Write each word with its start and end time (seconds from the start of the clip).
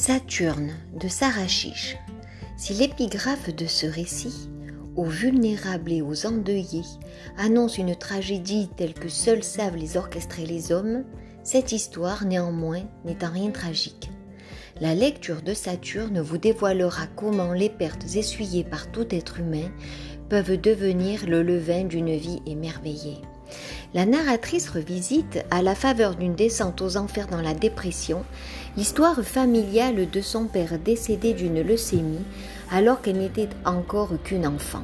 Saturne 0.00 0.74
de 0.94 1.08
Sarah 1.08 1.48
Chiche. 1.48 1.96
Si 2.56 2.72
l'épigraphe 2.72 3.52
de 3.52 3.66
ce 3.66 3.84
récit, 3.84 4.48
aux 4.94 5.04
vulnérables 5.04 5.90
et 5.90 6.02
aux 6.02 6.24
endeuillés, 6.24 6.84
annonce 7.36 7.78
une 7.78 7.96
tragédie 7.96 8.70
telle 8.76 8.94
que 8.94 9.08
seuls 9.08 9.42
savent 9.42 9.74
les 9.74 9.96
orchestrer 9.96 10.46
les 10.46 10.70
hommes, 10.70 11.02
cette 11.42 11.72
histoire 11.72 12.24
néanmoins 12.24 12.84
n'est 13.04 13.24
en 13.24 13.32
rien 13.32 13.50
tragique. 13.50 14.08
La 14.80 14.94
lecture 14.94 15.42
de 15.42 15.52
Saturne 15.52 16.20
vous 16.20 16.38
dévoilera 16.38 17.08
comment 17.16 17.52
les 17.52 17.68
pertes 17.68 18.14
essuyées 18.14 18.64
par 18.64 18.92
tout 18.92 19.12
être 19.12 19.40
humain 19.40 19.68
peuvent 20.28 20.60
devenir 20.60 21.26
le 21.26 21.42
levain 21.42 21.82
d'une 21.82 22.14
vie 22.14 22.40
émerveillée. 22.46 23.20
La 23.94 24.04
narratrice 24.04 24.68
revisite, 24.68 25.44
à 25.50 25.62
la 25.62 25.74
faveur 25.74 26.14
d'une 26.14 26.34
descente 26.34 26.82
aux 26.82 26.98
enfers 26.98 27.26
dans 27.26 27.40
la 27.40 27.54
dépression, 27.54 28.24
l'histoire 28.76 29.22
familiale 29.22 30.10
de 30.10 30.20
son 30.20 30.46
père 30.46 30.78
décédé 30.78 31.34
d'une 31.34 31.62
leucémie 31.62 32.24
alors 32.70 33.00
qu'elle 33.00 33.18
n'était 33.18 33.48
encore 33.64 34.12
qu'une 34.22 34.46
enfant. 34.46 34.82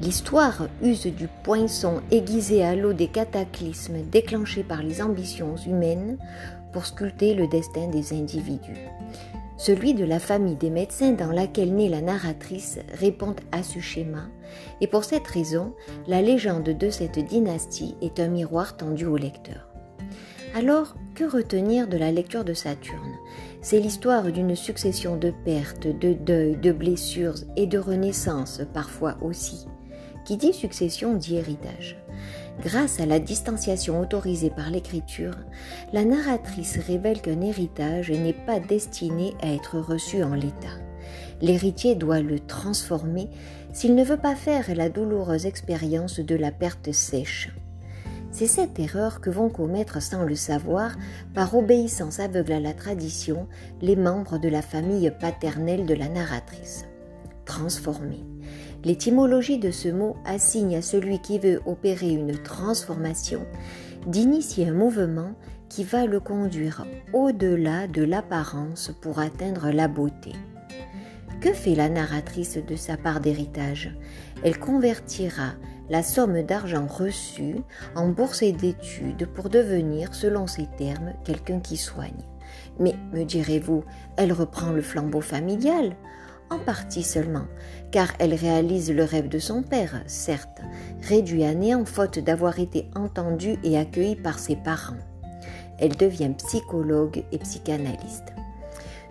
L'histoire 0.00 0.66
use 0.82 1.06
du 1.06 1.28
poinçon 1.44 2.00
aiguisé 2.10 2.64
à 2.64 2.74
l'eau 2.74 2.92
des 2.92 3.06
cataclysmes 3.06 4.02
déclenchés 4.10 4.64
par 4.64 4.82
les 4.82 5.00
ambitions 5.00 5.54
humaines 5.56 6.18
pour 6.72 6.86
sculpter 6.86 7.34
le 7.34 7.46
destin 7.46 7.88
des 7.88 8.12
individus. 8.12 8.88
Celui 9.58 9.94
de 9.94 10.04
la 10.04 10.18
famille 10.18 10.56
des 10.56 10.70
médecins 10.70 11.12
dans 11.12 11.30
laquelle 11.30 11.72
naît 11.72 11.88
la 11.88 12.00
narratrice 12.00 12.80
répond 12.94 13.36
à 13.52 13.62
ce 13.62 13.78
schéma, 13.78 14.26
et 14.80 14.88
pour 14.88 15.04
cette 15.04 15.28
raison, 15.28 15.72
la 16.08 16.20
légende 16.20 16.64
de 16.64 16.90
cette 16.90 17.20
dynastie 17.20 17.94
est 18.02 18.18
un 18.18 18.28
miroir 18.28 18.76
tendu 18.76 19.06
au 19.06 19.16
lecteur. 19.16 19.71
Alors, 20.54 20.96
que 21.14 21.24
retenir 21.24 21.88
de 21.88 21.96
la 21.96 22.12
lecture 22.12 22.44
de 22.44 22.52
Saturne? 22.52 23.16
C'est 23.62 23.80
l'histoire 23.80 24.30
d'une 24.30 24.54
succession 24.54 25.16
de 25.16 25.32
pertes, 25.44 25.86
de 25.86 26.12
deuils, 26.12 26.56
de 26.56 26.72
blessures 26.72 27.36
et 27.56 27.66
de 27.66 27.78
renaissances 27.78 28.60
parfois 28.74 29.16
aussi. 29.22 29.66
Qui 30.26 30.36
dit 30.36 30.52
succession 30.52 31.14
dit 31.14 31.36
héritage. 31.36 31.96
Grâce 32.62 33.00
à 33.00 33.06
la 33.06 33.18
distanciation 33.18 33.98
autorisée 33.98 34.50
par 34.50 34.70
l'écriture, 34.70 35.36
la 35.94 36.04
narratrice 36.04 36.78
révèle 36.86 37.22
qu'un 37.22 37.40
héritage 37.40 38.10
n'est 38.10 38.34
pas 38.34 38.60
destiné 38.60 39.32
à 39.40 39.54
être 39.54 39.78
reçu 39.78 40.22
en 40.22 40.34
l'état. 40.34 40.78
L'héritier 41.40 41.94
doit 41.94 42.20
le 42.20 42.38
transformer 42.38 43.28
s'il 43.72 43.94
ne 43.94 44.04
veut 44.04 44.18
pas 44.18 44.36
faire 44.36 44.74
la 44.74 44.90
douloureuse 44.90 45.46
expérience 45.46 46.20
de 46.20 46.36
la 46.36 46.52
perte 46.52 46.92
sèche. 46.92 47.50
C'est 48.32 48.46
cette 48.46 48.78
erreur 48.78 49.20
que 49.20 49.28
vont 49.28 49.50
commettre 49.50 50.00
sans 50.00 50.24
le 50.24 50.34
savoir, 50.34 50.96
par 51.34 51.54
obéissance 51.54 52.18
aveugle 52.18 52.52
à 52.52 52.60
la 52.60 52.72
tradition, 52.72 53.46
les 53.82 53.94
membres 53.94 54.38
de 54.38 54.48
la 54.48 54.62
famille 54.62 55.12
paternelle 55.20 55.84
de 55.84 55.92
la 55.92 56.08
narratrice. 56.08 56.86
Transformer. 57.44 58.24
L'étymologie 58.84 59.58
de 59.58 59.70
ce 59.70 59.88
mot 59.88 60.16
assigne 60.24 60.76
à 60.76 60.82
celui 60.82 61.20
qui 61.20 61.38
veut 61.38 61.60
opérer 61.66 62.10
une 62.10 62.36
transformation 62.42 63.46
d'initier 64.06 64.68
un 64.68 64.74
mouvement 64.74 65.34
qui 65.68 65.84
va 65.84 66.06
le 66.06 66.18
conduire 66.18 66.86
au-delà 67.12 67.86
de 67.86 68.02
l'apparence 68.02 68.92
pour 69.00 69.18
atteindre 69.18 69.70
la 69.70 69.88
beauté. 69.88 70.32
Que 71.42 71.52
fait 71.52 71.74
la 71.74 71.88
narratrice 71.88 72.56
de 72.56 72.76
sa 72.76 72.96
part 72.96 73.18
d'héritage? 73.18 73.92
Elle 74.44 74.60
convertira 74.60 75.54
la 75.90 76.04
somme 76.04 76.40
d'argent 76.42 76.86
reçue 76.86 77.56
en 77.96 78.10
bourse 78.10 78.44
d'études 78.44 79.26
pour 79.26 79.48
devenir, 79.48 80.14
selon 80.14 80.46
ses 80.46 80.68
termes, 80.78 81.14
quelqu'un 81.24 81.58
qui 81.58 81.76
soigne. 81.76 82.22
Mais, 82.78 82.94
me 83.12 83.24
direz-vous, 83.24 83.82
elle 84.16 84.32
reprend 84.32 84.70
le 84.70 84.82
flambeau 84.82 85.20
familial? 85.20 85.96
En 86.48 86.60
partie 86.60 87.02
seulement, 87.02 87.46
car 87.90 88.12
elle 88.20 88.34
réalise 88.34 88.92
le 88.92 89.02
rêve 89.02 89.28
de 89.28 89.40
son 89.40 89.64
père, 89.64 90.00
certes, 90.06 90.60
réduit 91.08 91.42
à 91.42 91.54
néant 91.54 91.84
faute 91.84 92.20
d'avoir 92.20 92.60
été 92.60 92.88
entendue 92.94 93.56
et 93.64 93.76
accueillie 93.76 94.14
par 94.14 94.38
ses 94.38 94.54
parents. 94.54 95.00
Elle 95.80 95.96
devient 95.96 96.34
psychologue 96.38 97.24
et 97.32 97.38
psychanalyste. 97.38 98.32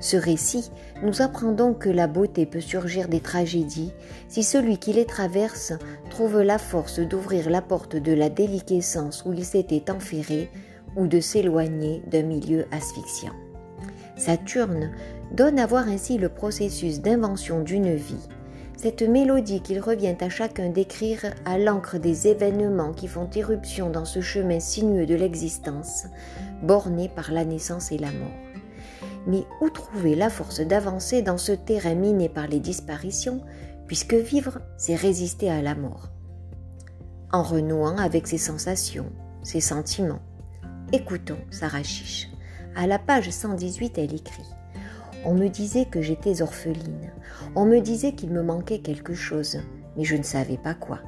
Ce 0.02 0.18
récit 0.18 0.72
nous 1.04 1.22
apprend 1.22 1.52
donc 1.52 1.80
que 1.80 1.90
la 1.90 2.08
beauté 2.08 2.48
peut 2.48 2.60
surgir 2.60 3.08
des 3.08 3.20
tragédies 3.20 3.94
si 4.28 4.44
celui 4.44 4.80
qui 4.80 4.94
les 4.94 5.06
traverse 5.06 5.74
trouve 6.10 6.42
la 6.42 6.58
force 6.58 7.00
d'ouvrir 7.00 7.50
la 7.50 7.62
porte 7.62 7.96
de 7.96 8.12
la 8.12 8.30
déliquescence 8.30 9.24
où 9.26 9.34
il 9.34 9.46
s'était 9.46 9.92
enferré 9.92 10.50
ou 10.98 11.06
de 11.06 11.20
s'éloigner 11.20 12.02
d'un 12.08 12.24
milieu 12.24 12.66
asphyxiant. 12.72 13.34
Saturne 14.18 14.92
donne 15.32 15.60
à 15.60 15.68
voir 15.68 15.88
ainsi 15.88 16.18
le 16.18 16.30
processus 16.30 17.00
d'invention 17.00 17.62
d'une 17.62 17.94
vie, 17.94 18.28
cette 18.78 19.04
mélodie 19.04 19.62
qu'il 19.62 19.80
revient 19.80 20.16
à 20.20 20.30
chacun 20.30 20.70
d'écrire 20.70 21.26
à 21.46 21.60
l'encre 21.60 22.00
des 22.00 22.28
événements 22.28 22.94
qui 22.94 23.08
font 23.08 23.30
éruption 23.36 23.92
dans 23.92 24.06
ce 24.06 24.22
chemin 24.22 24.60
sinueux 24.60 25.06
de 25.06 25.16
l'existence, 25.16 26.06
borné 26.64 27.08
par 27.08 27.32
la 27.32 27.46
naissance 27.46 27.92
et 27.92 28.00
la 28.00 28.12
mort. 28.12 28.51
Mais 29.28 29.46
où 29.62 29.70
trouver 29.70 30.16
la 30.16 30.30
force 30.30 30.62
d'avancer 30.62 31.22
dans 31.22 31.38
ce 31.38 31.52
terrain 31.52 31.96
miné 31.96 32.30
par 32.30 32.48
les 32.48 32.60
disparitions, 32.60 33.42
puisque 33.88 34.14
vivre, 34.14 34.60
c'est 34.78 34.96
résister 34.96 35.50
à 35.50 35.62
la 35.62 35.76
mort? 35.76 36.10
En 37.32 37.44
renouant 37.44 37.98
avec 37.98 38.28
ses 38.28 38.38
sensations, 38.38 39.12
ses 39.44 39.62
sentiments. 39.62 40.22
Écoutons 40.92 41.38
Sarah 41.50 41.84
Chiche. 41.84 42.30
À 42.76 42.88
la 42.88 43.00
page 43.00 43.30
118, 43.30 43.98
elle 43.98 44.14
écrit 44.14 44.48
On 45.26 45.34
me 45.34 45.48
disait 45.48 45.86
que 45.86 46.02
j'étais 46.02 46.42
orpheline. 46.42 47.12
On 47.56 47.66
me 47.66 47.80
disait 47.80 48.14
qu'il 48.14 48.32
me 48.32 48.42
manquait 48.42 48.80
quelque 48.80 49.14
chose, 49.14 49.60
mais 49.96 50.04
je 50.04 50.16
ne 50.16 50.24
savais 50.24 50.58
pas 50.58 50.74
quoi. 50.74 51.00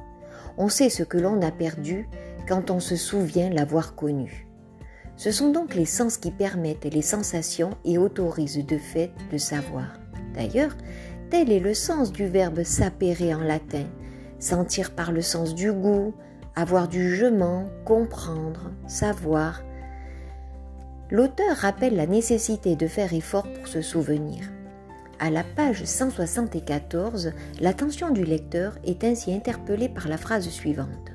On 0.56 0.68
sait 0.68 0.90
ce 0.90 1.02
que 1.02 1.18
l'on 1.18 1.42
a 1.42 1.50
perdu 1.50 2.08
quand 2.46 2.70
on 2.70 2.80
se 2.80 2.96
souvient 2.96 3.50
l'avoir 3.50 3.94
connu. 3.94 4.43
Ce 5.16 5.30
sont 5.30 5.50
donc 5.50 5.74
les 5.74 5.84
sens 5.84 6.16
qui 6.16 6.30
permettent 6.30 6.92
les 6.92 7.02
sensations 7.02 7.70
et 7.84 7.98
autorisent 7.98 8.66
de 8.66 8.78
fait 8.78 9.12
le 9.30 9.38
savoir. 9.38 9.94
D'ailleurs, 10.34 10.76
tel 11.30 11.52
est 11.52 11.60
le 11.60 11.74
sens 11.74 12.12
du 12.12 12.26
verbe 12.26 12.64
sapere 12.64 13.38
en 13.38 13.42
latin, 13.42 13.84
sentir 14.38 14.90
par 14.90 15.12
le 15.12 15.22
sens 15.22 15.54
du 15.54 15.72
goût, 15.72 16.14
avoir 16.56 16.88
du 16.88 17.10
jugement, 17.10 17.66
comprendre, 17.84 18.70
savoir, 18.86 19.62
l'auteur 21.10 21.56
rappelle 21.56 21.96
la 21.96 22.06
nécessité 22.06 22.76
de 22.76 22.86
faire 22.86 23.12
effort 23.12 23.46
pour 23.52 23.68
se 23.68 23.82
souvenir. 23.82 24.50
À 25.20 25.30
la 25.30 25.44
page 25.44 25.84
174, 25.84 27.32
l'attention 27.60 28.10
du 28.10 28.24
lecteur 28.24 28.76
est 28.84 29.04
ainsi 29.04 29.32
interpellée 29.32 29.88
par 29.88 30.08
la 30.08 30.16
phrase 30.16 30.48
suivante. 30.48 31.12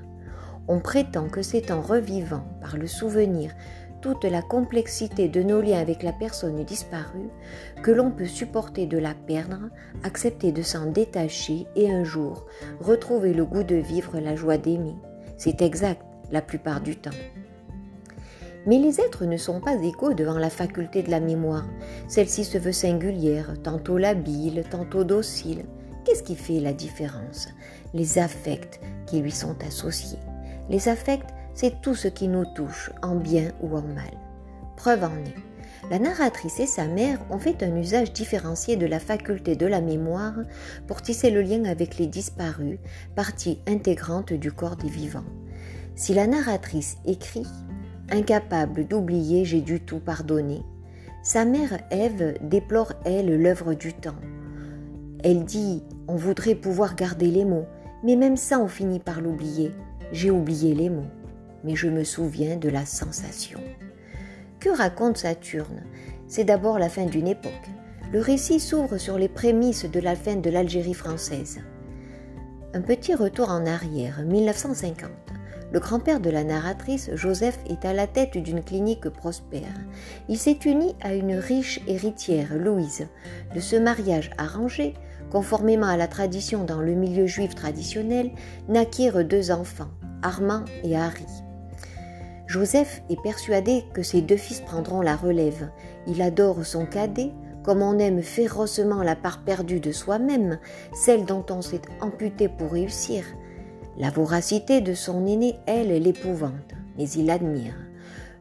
On 0.68 0.80
prétend 0.80 1.28
que 1.28 1.42
c'est 1.42 1.72
en 1.72 1.81
revivant 1.81 2.44
par 2.62 2.78
le 2.78 2.88
souvenir 2.88 3.52
toute 4.02 4.24
la 4.24 4.42
complexité 4.42 5.28
de 5.28 5.44
nos 5.44 5.62
liens 5.62 5.80
avec 5.80 6.04
la 6.04 6.14
personne 6.14 6.64
disparue 6.64 7.30
que 7.84 7.92
l'on 7.92 8.12
peut 8.12 8.26
supporter 8.26 8.86
de 8.86 8.98
la 8.98 9.14
perdre, 9.14 9.70
accepter 10.04 10.52
de 10.52 10.62
s'en 10.62 10.86
détacher 10.86 11.68
et 11.76 11.92
un 11.92 12.04
jour 12.04 12.46
retrouver 12.80 13.34
le 13.34 13.46
goût 13.46 13.64
de 13.64 13.76
vivre 13.76 14.20
la 14.20 14.36
joie 14.36 14.58
d'aimer. 14.58 14.96
C'est 15.38 15.62
exact 15.62 16.02
la 16.32 16.42
plupart 16.42 16.82
du 16.82 16.96
temps. 16.96 17.10
Mais 18.66 18.78
les 18.78 19.00
êtres 19.00 19.26
ne 19.26 19.38
sont 19.38 19.62
pas 19.62 19.76
égaux 19.76 20.14
devant 20.14 20.38
la 20.38 20.50
faculté 20.50 21.02
de 21.02 21.10
la 21.10 21.20
mémoire. 21.20 21.66
Celle-ci 22.08 22.44
se 22.44 22.58
veut 22.58 22.74
singulière, 22.74 23.54
tantôt 23.64 23.98
labile, 23.98 24.64
tantôt 24.70 25.04
docile. 25.04 25.66
Qu'est-ce 26.04 26.24
qui 26.24 26.36
fait 26.36 26.60
la 26.60 26.74
différence? 26.74 27.48
Les 27.94 28.20
affects 28.20 28.80
qui 29.08 29.22
lui 29.22 29.31
sont 29.31 29.56
associés. 29.66 30.20
Les 30.70 30.90
affects, 30.90 31.26
c'est 31.59 31.81
tout 31.81 31.94
ce 31.94 32.08
qui 32.08 32.30
nous 32.30 32.46
touche, 32.46 32.90
en 33.02 33.16
bien 33.16 33.52
ou 33.62 33.75
en 33.75 33.81
mal. 33.81 34.13
Preuve 34.78 35.04
en 35.04 35.25
est. 35.25 35.92
La 35.92 36.00
narratrice 36.00 36.62
et 36.62 36.66
sa 36.66 36.88
mère 36.88 37.19
ont 37.30 37.38
fait 37.38 37.63
un 37.63 37.75
usage 37.75 38.13
différencié 38.13 38.78
de 38.78 38.86
la 38.86 38.98
faculté 38.98 39.57
de 39.57 39.66
la 39.66 39.81
mémoire 39.81 40.36
pour 40.88 41.01
tisser 41.01 41.31
le 41.31 41.42
lien 41.42 41.66
avec 41.66 41.98
les 41.98 42.07
disparus, 42.07 42.80
partie 43.13 43.60
intégrante 43.68 44.31
du 44.31 44.54
corps 44.54 44.78
des 44.78 44.88
vivants. 44.88 45.25
Si 45.95 46.13
la 46.13 46.28
narratrice 46.28 46.95
écrit 47.06 47.48
Incapable 48.10 48.88
d'oublier, 48.88 49.44
j'ai 49.44 49.60
dû 49.60 49.81
tout 49.81 50.00
pardonner. 50.00 50.62
Sa 51.24 51.44
mère 51.44 51.78
Ève 51.92 52.36
déplore, 52.42 52.94
elle, 53.04 53.36
l'œuvre 53.36 53.74
du 53.74 53.92
temps. 53.92 54.22
Elle 55.25 55.44
dit 55.44 55.83
On 56.07 56.16
voudrait 56.16 56.56
pouvoir 56.56 56.95
garder 56.95 57.28
les 57.28 57.44
mots, 57.44 57.68
mais 58.01 58.16
même 58.16 58.38
ça, 58.38 58.62
on 58.62 58.69
finit 58.69 59.01
par 59.01 59.19
l'oublier. 59.19 59.74
J'ai 60.13 60.31
oublié 60.31 60.74
les 60.74 60.89
mots, 60.89 61.12
mais 61.63 61.75
je 61.75 61.88
me 61.88 62.03
souviens 62.03 62.57
de 62.57 62.69
la 62.69 62.85
sensation. 62.85 63.59
Que 64.59 64.69
raconte 64.69 65.17
Saturne? 65.17 65.83
C'est 66.27 66.44
d'abord 66.44 66.79
la 66.79 66.89
fin 66.89 67.06
d'une 67.06 67.27
époque. 67.27 67.53
Le 68.11 68.19
récit 68.19 68.59
s'ouvre 68.59 68.97
sur 68.97 69.17
les 69.17 69.29
prémices 69.29 69.85
de 69.85 70.00
la 70.00 70.15
fin 70.15 70.35
de 70.35 70.50
l'Algérie 70.50 70.94
française. 70.94 71.59
Un 72.73 72.81
petit 72.81 73.15
retour 73.15 73.50
en 73.50 73.65
arrière, 73.65 74.21
1950. 74.23 75.09
Le 75.71 75.79
grand-père 75.79 76.19
de 76.19 76.29
la 76.29 76.44
narratrice, 76.44 77.11
Joseph, 77.13 77.59
est 77.67 77.85
à 77.85 77.94
la 77.94 78.07
tête 78.07 78.38
d'une 78.38 78.63
clinique 78.63 79.09
prospère. 79.09 79.73
Il 80.27 80.38
s'est 80.38 80.57
uni 80.65 80.95
à 81.01 81.13
une 81.13 81.35
riche 81.35 81.79
héritière, 81.88 82.57
Louise. 82.57 83.07
De 83.53 83.59
ce 83.59 83.75
mariage 83.75 84.31
arrangé, 84.38 84.95
conformément 85.31 85.88
à 85.88 85.97
la 85.97 86.07
tradition 86.07 86.63
dans 86.63 86.81
le 86.81 86.95
milieu 86.95 87.27
juif 87.27 87.53
traditionnel, 87.53 88.31
naquirent 88.67 89.23
deux 89.23 89.51
enfants, 89.51 89.91
Armand 90.23 90.65
et 90.83 90.97
Harry. 90.97 91.27
Joseph 92.50 93.04
est 93.12 93.22
persuadé 93.22 93.86
que 93.94 94.01
ses 94.01 94.22
deux 94.22 94.36
fils 94.36 94.62
prendront 94.62 95.01
la 95.01 95.16
relève. 95.16 95.69
Il 96.07 96.19
adore 96.19 96.66
son 96.66 96.88
cadet, 96.88 97.31
comme 97.62 97.84
on 97.84 98.00
aime 98.00 98.24
férocement 98.24 99.04
la 99.04 99.16
part 99.16 99.44
perdue 99.44 99.80
de 99.80 99.92
soi-même, 99.92 100.57
celle 100.92 101.25
dont 101.25 101.46
on 101.51 101.62
s'est 101.62 101.84
amputé 102.01 102.50
pour 102.50 102.72
réussir. 102.72 103.24
La 104.00 104.10
voracité 104.10 104.81
de 104.81 104.96
son 104.96 105.28
aîné, 105.28 105.57
elle, 105.68 105.90
l'épouvante, 106.01 106.74
mais 106.98 107.07
il 107.07 107.30
admire. 107.30 107.75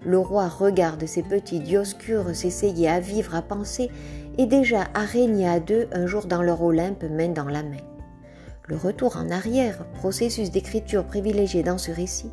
Le 0.06 0.18
roi 0.18 0.48
regarde 0.48 1.04
ses 1.04 1.22
petits 1.22 1.60
dioscures 1.60 2.34
s'essayer 2.34 2.88
à 2.88 3.00
vivre, 3.00 3.34
à 3.34 3.42
penser, 3.42 3.90
et 4.38 4.46
déjà 4.46 4.84
à 4.94 5.02
à 5.02 5.60
deux 5.60 5.86
un 5.92 6.06
jour 6.06 6.24
dans 6.24 6.42
leur 6.42 6.62
Olympe, 6.62 7.04
main 7.10 7.28
dans 7.28 7.44
la 7.44 7.62
main. 7.62 7.76
Le 8.68 8.76
retour 8.76 9.18
en 9.18 9.28
arrière, 9.30 9.84
processus 9.98 10.50
d'écriture 10.50 11.04
privilégié 11.04 11.62
dans 11.62 11.78
ce 11.78 11.90
récit, 11.90 12.30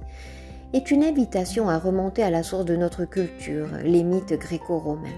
est 0.73 0.91
une 0.91 1.03
invitation 1.03 1.69
à 1.69 1.77
remonter 1.77 2.23
à 2.23 2.29
la 2.29 2.43
source 2.43 2.65
de 2.65 2.75
notre 2.75 3.05
culture, 3.05 3.67
les 3.83 4.03
mythes 4.03 4.33
gréco-romains. 4.33 5.09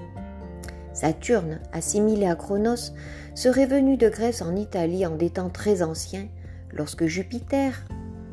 Saturne, 0.94 1.60
assimilé 1.74 2.28
à 2.28 2.36
Chronos, 2.36 2.94
serait 3.36 3.68
venu 3.68 3.98
de 3.98 4.10
Grèce 4.10 4.42
en 4.42 4.56
Italie 4.56 5.06
en 5.06 5.16
des 5.16 5.30
temps 5.30 5.50
très 5.50 5.84
anciens, 5.84 6.28
lorsque 6.72 7.06
Jupiter, 7.06 7.86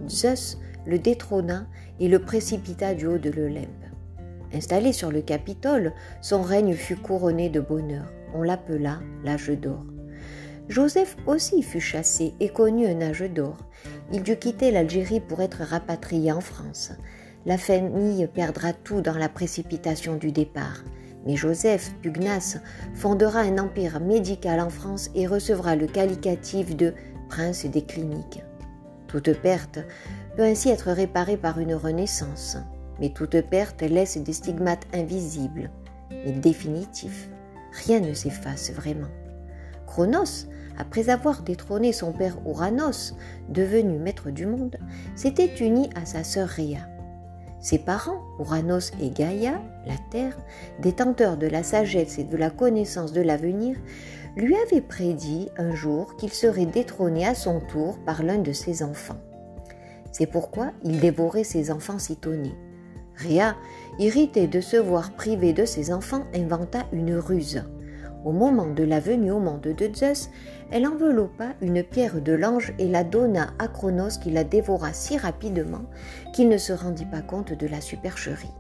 Zeus, 0.08 0.58
le 0.86 0.98
détrôna 0.98 1.66
et 2.00 2.08
le 2.08 2.18
précipita 2.18 2.94
du 2.94 3.06
haut 3.06 3.18
de 3.18 3.30
l'Olympe. 3.30 3.68
Installé 4.52 4.92
sur 4.92 5.10
le 5.10 5.20
Capitole, 5.20 5.92
son 6.20 6.42
règne 6.42 6.74
fut 6.74 6.96
couronné 6.96 7.48
de 7.48 7.60
bonheur. 7.60 8.06
On 8.34 8.42
l'appela 8.42 9.00
l'âge 9.24 9.50
d'or. 9.50 9.84
Joseph 10.68 11.16
aussi 11.26 11.62
fut 11.62 11.80
chassé 11.80 12.34
et 12.40 12.48
connut 12.48 12.86
un 12.86 13.02
âge 13.02 13.22
d'or. 13.22 13.58
Il 14.12 14.22
dut 14.22 14.36
quitter 14.36 14.70
l'Algérie 14.70 15.20
pour 15.20 15.42
être 15.42 15.62
rapatrié 15.62 16.32
en 16.32 16.40
France. 16.40 16.92
La 17.44 17.58
famille 17.58 18.26
perdra 18.26 18.72
tout 18.72 19.02
dans 19.02 19.18
la 19.18 19.28
précipitation 19.28 20.16
du 20.16 20.32
départ. 20.32 20.82
Mais 21.26 21.36
Joseph, 21.36 21.92
pugnace, 22.02 22.58
fondera 22.94 23.40
un 23.40 23.58
empire 23.58 24.00
médical 24.00 24.60
en 24.60 24.70
France 24.70 25.10
et 25.14 25.26
recevra 25.26 25.76
le 25.76 25.86
qualificatif 25.86 26.74
de 26.76 26.94
prince 27.28 27.66
des 27.66 27.82
cliniques. 27.82 28.42
Toute 29.06 29.32
perte 29.40 29.80
peut 30.36 30.42
ainsi 30.42 30.70
être 30.70 30.90
réparée 30.90 31.36
par 31.36 31.58
une 31.58 31.74
renaissance, 31.74 32.56
mais 33.00 33.10
toute 33.10 33.40
perte 33.42 33.82
laisse 33.82 34.16
des 34.16 34.32
stigmates 34.32 34.86
invisibles, 34.94 35.70
mais 36.10 36.32
définitifs. 36.32 37.28
Rien 37.86 38.00
ne 38.00 38.14
s'efface 38.14 38.70
vraiment. 38.72 39.08
Chronos, 39.86 40.46
après 40.78 41.10
avoir 41.10 41.42
détrôné 41.42 41.92
son 41.92 42.12
père 42.12 42.36
Ouranos, 42.46 43.14
devenu 43.48 43.98
maître 43.98 44.30
du 44.30 44.46
monde, 44.46 44.76
s'était 45.14 45.54
uni 45.60 45.90
à 45.94 46.04
sa 46.04 46.24
sœur 46.24 46.48
Rhea. 46.48 46.88
Ses 47.60 47.78
parents, 47.78 48.20
Ouranos 48.38 48.92
et 49.00 49.08
Gaïa, 49.08 49.60
la 49.86 49.96
terre, 50.10 50.36
détenteurs 50.80 51.38
de 51.38 51.46
la 51.46 51.62
sagesse 51.62 52.18
et 52.18 52.24
de 52.24 52.36
la 52.36 52.50
connaissance 52.50 53.12
de 53.12 53.22
l'avenir, 53.22 53.76
lui 54.36 54.54
avaient 54.56 54.82
prédit 54.82 55.48
un 55.56 55.74
jour 55.74 56.16
qu'il 56.16 56.32
serait 56.32 56.66
détrôné 56.66 57.26
à 57.26 57.34
son 57.34 57.60
tour 57.60 57.98
par 58.04 58.22
l'un 58.22 58.38
de 58.38 58.52
ses 58.52 58.82
enfants. 58.82 59.16
C'est 60.12 60.26
pourquoi 60.26 60.72
il 60.84 61.00
dévorait 61.00 61.44
ses 61.44 61.70
enfants 61.70 61.96
nés. 62.26 62.54
Rhea, 63.16 63.56
irritée 63.98 64.46
de 64.46 64.60
se 64.60 64.76
voir 64.76 65.12
privé 65.12 65.52
de 65.52 65.64
ses 65.64 65.92
enfants, 65.92 66.24
inventa 66.34 66.86
une 66.92 67.14
ruse. 67.14 67.62
Au 68.24 68.32
moment 68.32 68.68
de 68.68 68.84
la 68.84 69.00
venue 69.00 69.32
au 69.32 69.38
monde 69.38 69.60
de 69.60 69.94
Zeus, 69.94 70.30
elle 70.70 70.86
enveloppa 70.86 71.48
une 71.60 71.82
pierre 71.82 72.22
de 72.22 72.32
l'ange 72.32 72.72
et 72.78 72.88
la 72.88 73.04
donna 73.04 73.50
à 73.58 73.68
Cronos 73.68 74.18
qui 74.18 74.30
la 74.30 74.44
dévora 74.44 74.94
si 74.94 75.18
rapidement 75.18 75.82
qu'il 76.32 76.48
ne 76.48 76.56
se 76.56 76.72
rendit 76.72 77.04
pas 77.04 77.20
compte 77.20 77.52
de 77.52 77.66
la 77.66 77.82
supercherie. 77.82 78.54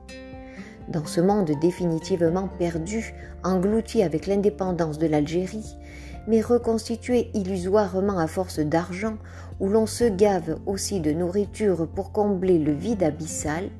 Dans 0.88 1.06
ce 1.06 1.22
monde 1.22 1.50
définitivement 1.62 2.48
perdu, 2.58 3.14
englouti 3.42 4.02
avec 4.02 4.26
l'indépendance 4.26 4.98
de 4.98 5.06
l'Algérie, 5.06 5.78
mais 6.26 6.42
reconstitué 6.42 7.30
illusoirement 7.32 8.18
à 8.18 8.26
force 8.26 8.58
d'argent, 8.58 9.16
où 9.60 9.68
l'on 9.68 9.86
se 9.86 10.04
gave 10.04 10.58
aussi 10.66 11.00
de 11.00 11.12
nourriture 11.12 11.88
pour 11.88 12.12
combler 12.12 12.58
le 12.58 12.72
vide 12.72 13.02
abyssal, 13.02 13.70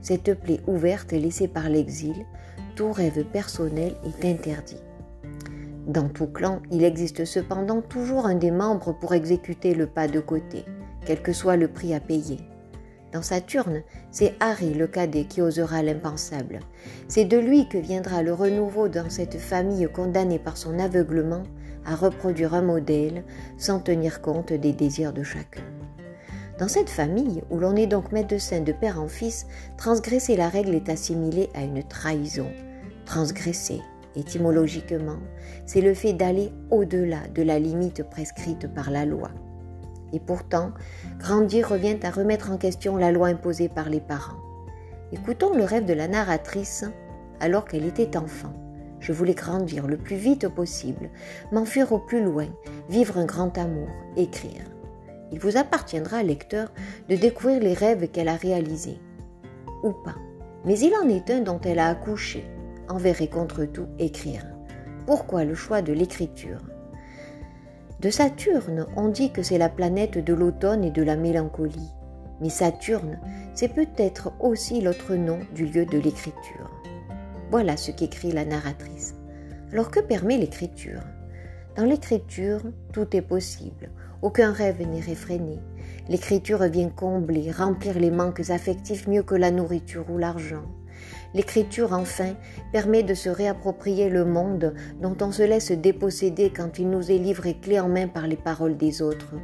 cette 0.00 0.32
plaie 0.40 0.60
ouverte 0.66 1.12
laissée 1.12 1.48
par 1.48 1.68
l'exil, 1.68 2.14
tout 2.76 2.92
rêve 2.92 3.24
personnel 3.24 3.94
est 4.06 4.26
interdit. 4.26 4.83
Dans 5.86 6.08
tout 6.08 6.28
clan, 6.28 6.62
il 6.70 6.82
existe 6.82 7.26
cependant 7.26 7.82
toujours 7.82 8.24
un 8.26 8.36
des 8.36 8.50
membres 8.50 8.92
pour 8.92 9.12
exécuter 9.12 9.74
le 9.74 9.86
pas 9.86 10.08
de 10.08 10.20
côté, 10.20 10.64
quel 11.04 11.20
que 11.20 11.34
soit 11.34 11.56
le 11.56 11.68
prix 11.68 11.94
à 11.94 12.00
payer. 12.00 12.38
Dans 13.12 13.20
Saturne, 13.20 13.82
c'est 14.10 14.34
Harry 14.40 14.72
le 14.72 14.86
cadet 14.86 15.24
qui 15.24 15.42
osera 15.42 15.82
l'impensable. 15.82 16.60
C'est 17.06 17.26
de 17.26 17.36
lui 17.36 17.68
que 17.68 17.78
viendra 17.78 18.22
le 18.22 18.32
renouveau 18.32 18.88
dans 18.88 19.10
cette 19.10 19.38
famille 19.38 19.86
condamnée 19.92 20.38
par 20.38 20.56
son 20.56 20.78
aveuglement 20.78 21.42
à 21.84 21.94
reproduire 21.94 22.54
un 22.54 22.62
modèle 22.62 23.22
sans 23.58 23.78
tenir 23.78 24.22
compte 24.22 24.52
des 24.52 24.72
désirs 24.72 25.12
de 25.12 25.22
chacun. 25.22 25.62
Dans 26.58 26.68
cette 26.68 26.90
famille, 26.90 27.42
où 27.50 27.58
l'on 27.58 27.76
est 27.76 27.86
donc 27.86 28.10
médecin 28.10 28.60
de 28.60 28.72
père 28.72 29.00
en 29.00 29.08
fils, 29.08 29.46
transgresser 29.76 30.34
la 30.34 30.48
règle 30.48 30.74
est 30.74 30.88
assimilé 30.88 31.50
à 31.54 31.62
une 31.62 31.82
trahison. 31.82 32.48
Transgresser, 33.04 33.80
Étymologiquement, 34.16 35.18
c'est 35.66 35.80
le 35.80 35.94
fait 35.94 36.12
d'aller 36.12 36.52
au-delà 36.70 37.26
de 37.34 37.42
la 37.42 37.58
limite 37.58 38.08
prescrite 38.08 38.72
par 38.72 38.90
la 38.90 39.04
loi. 39.04 39.30
Et 40.12 40.20
pourtant, 40.20 40.72
grandir 41.18 41.68
revient 41.68 41.98
à 42.04 42.10
remettre 42.10 42.52
en 42.52 42.56
question 42.56 42.96
la 42.96 43.10
loi 43.10 43.28
imposée 43.28 43.68
par 43.68 43.88
les 43.88 44.00
parents. 44.00 44.38
Écoutons 45.12 45.54
le 45.54 45.64
rêve 45.64 45.84
de 45.84 45.92
la 45.92 46.06
narratrice 46.06 46.84
alors 47.40 47.64
qu'elle 47.64 47.84
était 47.84 48.16
enfant. 48.16 48.52
Je 49.00 49.12
voulais 49.12 49.34
grandir 49.34 49.86
le 49.86 49.96
plus 49.96 50.16
vite 50.16 50.48
possible, 50.48 51.10
m'enfuir 51.52 51.92
au 51.92 51.98
plus 51.98 52.22
loin, 52.22 52.46
vivre 52.88 53.18
un 53.18 53.26
grand 53.26 53.58
amour, 53.58 53.88
écrire. 54.16 54.62
Il 55.32 55.40
vous 55.40 55.56
appartiendra, 55.56 56.22
lecteur, 56.22 56.72
de 57.08 57.16
découvrir 57.16 57.60
les 57.60 57.74
rêves 57.74 58.08
qu'elle 58.08 58.28
a 58.28 58.36
réalisés. 58.36 59.00
Ou 59.82 59.90
pas. 59.90 60.14
Mais 60.64 60.78
il 60.78 60.94
en 60.94 61.08
est 61.08 61.28
un 61.30 61.40
dont 61.40 61.60
elle 61.64 61.80
a 61.80 61.88
accouché, 61.88 62.44
envers 62.88 63.22
et 63.22 63.28
contre 63.28 63.64
tout 63.64 63.86
écrire. 63.98 64.44
Pourquoi 65.06 65.44
le 65.44 65.54
choix 65.54 65.82
de 65.82 65.92
l'écriture? 65.92 66.60
De 68.00 68.10
Saturne, 68.10 68.86
on 68.96 69.08
dit 69.08 69.32
que 69.32 69.42
c'est 69.42 69.58
la 69.58 69.68
planète 69.68 70.18
de 70.22 70.34
l'automne 70.34 70.84
et 70.84 70.90
de 70.90 71.02
la 71.02 71.16
mélancolie. 71.16 71.92
Mais 72.40 72.48
Saturne, 72.48 73.18
c'est 73.54 73.72
peut-être 73.72 74.32
aussi 74.40 74.80
l'autre 74.80 75.14
nom 75.14 75.38
du 75.54 75.66
lieu 75.66 75.86
de 75.86 75.98
l'écriture. 75.98 76.70
Voilà 77.50 77.76
ce 77.76 77.90
qu'écrit 77.92 78.32
la 78.32 78.44
narratrice. 78.44 79.14
Alors 79.72 79.90
que 79.90 80.00
permet 80.00 80.36
l'écriture? 80.36 81.00
Dans 81.76 81.84
l'écriture, 81.84 82.62
tout 82.92 83.16
est 83.16 83.22
possible. 83.22 83.90
Aucun 84.22 84.52
rêve 84.52 84.80
n'est 84.80 85.00
réfréné. 85.00 85.58
L'écriture 86.08 86.64
vient 86.64 86.88
combler, 86.88 87.50
remplir 87.50 87.98
les 87.98 88.10
manques 88.10 88.50
affectifs 88.50 89.06
mieux 89.06 89.22
que 89.22 89.34
la 89.34 89.50
nourriture 89.50 90.04
ou 90.10 90.18
l'argent. 90.18 90.64
L'écriture, 91.34 91.92
enfin, 91.92 92.34
permet 92.72 93.02
de 93.02 93.14
se 93.14 93.28
réapproprier 93.28 94.08
le 94.08 94.24
monde 94.24 94.72
dont 95.02 95.16
on 95.20 95.32
se 95.32 95.42
laisse 95.42 95.72
déposséder 95.72 96.52
quand 96.54 96.78
il 96.78 96.88
nous 96.88 97.10
est 97.10 97.18
livré 97.18 97.54
clé 97.54 97.80
en 97.80 97.88
main 97.88 98.06
par 98.06 98.28
les 98.28 98.36
paroles 98.36 98.76
des 98.76 99.02
autres. 99.02 99.34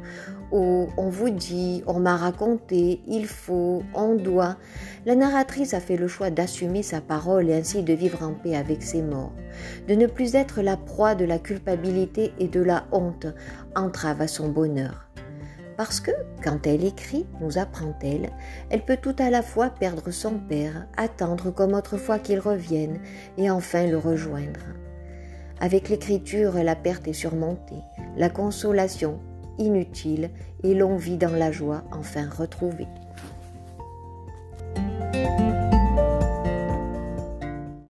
Où 0.53 0.87
on 0.97 1.09
vous 1.09 1.29
dit, 1.29 1.83
on 1.87 1.99
m'a 1.99 2.15
raconté, 2.15 3.01
il 3.07 3.25
faut, 3.25 3.83
on 3.93 4.15
doit. 4.15 4.55
La 5.05 5.15
narratrice 5.15 5.73
a 5.73 5.81
fait 5.81 5.97
le 5.97 6.07
choix 6.07 6.29
d'assumer 6.29 6.81
sa 6.81 7.01
parole 7.01 7.49
et 7.49 7.55
ainsi 7.55 7.83
de 7.83 7.93
vivre 7.93 8.23
en 8.23 8.33
paix 8.33 8.55
avec 8.55 8.83
ses 8.83 9.01
morts, 9.01 9.33
de 9.87 9.95
ne 9.95 10.07
plus 10.07 10.35
être 10.35 10.61
la 10.61 10.77
proie 10.77 11.15
de 11.15 11.25
la 11.25 11.39
culpabilité 11.39 12.31
et 12.39 12.47
de 12.47 12.61
la 12.61 12.85
honte, 12.93 13.27
entrave 13.75 14.21
à 14.21 14.27
son 14.27 14.49
bonheur. 14.49 15.10
Parce 15.77 15.99
que, 15.99 16.11
quand 16.43 16.67
elle 16.67 16.83
écrit, 16.85 17.25
nous 17.39 17.57
apprend-elle, 17.57 18.29
elle 18.69 18.83
peut 18.83 18.97
tout 19.01 19.15
à 19.19 19.29
la 19.29 19.41
fois 19.41 19.69
perdre 19.69 20.11
son 20.11 20.37
père, 20.37 20.87
attendre 20.97 21.51
comme 21.51 21.73
autrefois 21.73 22.19
qu'il 22.19 22.39
revienne, 22.39 22.99
et 23.37 23.49
enfin 23.49 23.87
le 23.87 23.97
rejoindre. 23.97 24.59
Avec 25.59 25.89
l'écriture, 25.89 26.53
la 26.55 26.75
perte 26.75 27.07
est 27.07 27.13
surmontée, 27.13 27.81
la 28.17 28.29
consolation 28.29 29.19
inutile, 29.57 30.29
et 30.63 30.73
l'on 30.73 30.97
vit 30.97 31.17
dans 31.17 31.35
la 31.35 31.51
joie 31.51 31.83
enfin 31.91 32.27
retrouvée. 32.29 32.87